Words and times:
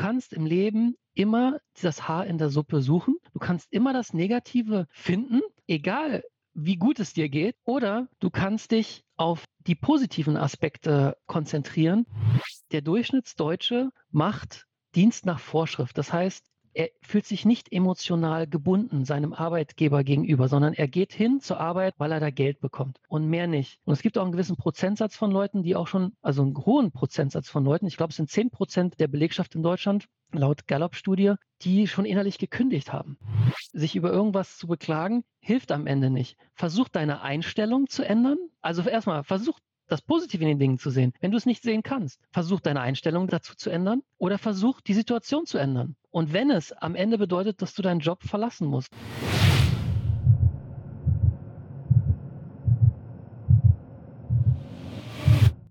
kannst 0.00 0.32
im 0.32 0.46
Leben 0.46 0.96
immer 1.12 1.60
das 1.82 2.08
Haar 2.08 2.26
in 2.26 2.38
der 2.38 2.48
Suppe 2.48 2.80
suchen. 2.80 3.16
Du 3.34 3.38
kannst 3.38 3.70
immer 3.70 3.92
das 3.92 4.14
Negative 4.14 4.86
finden, 4.90 5.42
egal 5.66 6.24
wie 6.54 6.76
gut 6.76 7.00
es 7.00 7.12
dir 7.12 7.28
geht. 7.28 7.54
Oder 7.64 8.08
du 8.18 8.30
kannst 8.30 8.70
dich 8.70 9.04
auf 9.18 9.44
die 9.58 9.74
positiven 9.74 10.38
Aspekte 10.38 11.18
konzentrieren. 11.26 12.06
Der 12.72 12.80
Durchschnittsdeutsche 12.80 13.90
macht 14.10 14.66
Dienst 14.94 15.26
nach 15.26 15.38
Vorschrift. 15.38 15.98
Das 15.98 16.14
heißt, 16.14 16.46
er 16.72 16.90
fühlt 17.02 17.26
sich 17.26 17.44
nicht 17.44 17.72
emotional 17.72 18.46
gebunden 18.46 19.04
seinem 19.04 19.32
Arbeitgeber 19.32 20.04
gegenüber, 20.04 20.48
sondern 20.48 20.74
er 20.74 20.88
geht 20.88 21.12
hin 21.12 21.40
zur 21.40 21.58
Arbeit, 21.58 21.94
weil 21.98 22.12
er 22.12 22.20
da 22.20 22.30
Geld 22.30 22.60
bekommt 22.60 23.00
und 23.08 23.28
mehr 23.28 23.46
nicht. 23.46 23.78
Und 23.84 23.92
es 23.92 24.02
gibt 24.02 24.18
auch 24.18 24.22
einen 24.22 24.32
gewissen 24.32 24.56
Prozentsatz 24.56 25.16
von 25.16 25.30
Leuten, 25.30 25.62
die 25.62 25.76
auch 25.76 25.88
schon, 25.88 26.12
also 26.22 26.42
einen 26.42 26.56
hohen 26.56 26.92
Prozentsatz 26.92 27.48
von 27.48 27.64
Leuten, 27.64 27.86
ich 27.86 27.96
glaube, 27.96 28.10
es 28.10 28.16
sind 28.16 28.30
10 28.30 28.50
Prozent 28.50 29.00
der 29.00 29.08
Belegschaft 29.08 29.54
in 29.54 29.62
Deutschland, 29.62 30.06
laut 30.32 30.66
Gallup-Studie, 30.66 31.34
die 31.62 31.86
schon 31.86 32.04
innerlich 32.04 32.38
gekündigt 32.38 32.92
haben. 32.92 33.18
Sich 33.72 33.96
über 33.96 34.12
irgendwas 34.12 34.56
zu 34.56 34.66
beklagen, 34.66 35.24
hilft 35.40 35.72
am 35.72 35.86
Ende 35.86 36.10
nicht. 36.10 36.36
Versuch 36.54 36.88
deine 36.88 37.22
Einstellung 37.22 37.88
zu 37.88 38.04
ändern. 38.04 38.38
Also 38.60 38.82
erstmal, 38.82 39.24
versuch 39.24 39.58
das 39.90 40.02
Positive 40.02 40.42
in 40.42 40.48
den 40.48 40.58
Dingen 40.58 40.78
zu 40.78 40.90
sehen. 40.90 41.12
Wenn 41.20 41.32
du 41.32 41.36
es 41.36 41.46
nicht 41.46 41.62
sehen 41.62 41.82
kannst, 41.82 42.20
versuch 42.30 42.60
deine 42.60 42.80
Einstellung 42.80 43.26
dazu 43.26 43.56
zu 43.56 43.70
ändern 43.70 44.02
oder 44.18 44.38
versuch 44.38 44.80
die 44.80 44.94
Situation 44.94 45.46
zu 45.46 45.58
ändern. 45.58 45.96
Und 46.10 46.32
wenn 46.32 46.50
es 46.50 46.72
am 46.72 46.94
Ende 46.94 47.18
bedeutet, 47.18 47.62
dass 47.62 47.74
du 47.74 47.82
deinen 47.82 48.00
Job 48.00 48.22
verlassen 48.24 48.66
musst. 48.66 48.90